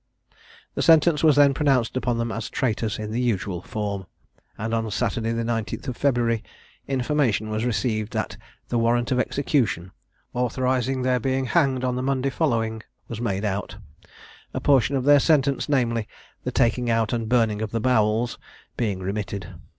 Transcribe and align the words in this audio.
The 0.73 0.81
sentence 0.81 1.23
was 1.23 1.35
then 1.35 1.53
pronounced 1.53 1.95
upon 1.95 2.17
them 2.17 2.31
as 2.31 2.49
traitors 2.49 2.97
in 2.97 3.11
the 3.11 3.21
usual 3.21 3.61
form; 3.61 4.07
and 4.57 4.73
on 4.73 4.89
Saturday 4.89 5.31
the 5.31 5.43
19th 5.43 5.89
of 5.89 5.95
February, 5.95 6.43
information 6.87 7.51
was 7.51 7.65
received 7.65 8.11
that 8.13 8.35
the 8.69 8.79
warrant 8.79 9.11
of 9.11 9.19
execution, 9.19 9.91
authorising 10.33 11.03
their 11.03 11.19
being 11.19 11.45
hanged 11.45 11.83
on 11.83 11.97
the 11.97 12.01
Monday 12.01 12.31
following, 12.31 12.81
was 13.07 13.21
made 13.21 13.45
out, 13.45 13.77
a 14.55 14.59
portion 14.59 14.95
of 14.95 15.03
their 15.03 15.19
sentence, 15.19 15.69
namely, 15.69 16.07
the 16.45 16.51
taking 16.51 16.89
out 16.89 17.13
and 17.13 17.29
burning 17.29 17.61
of 17.61 17.69
the 17.69 17.79
bowels, 17.79 18.39
being 18.75 19.01
remitted. 19.01 19.53